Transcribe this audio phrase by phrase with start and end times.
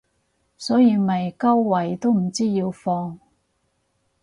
[0.57, 3.19] 所以咪高位都唔知要放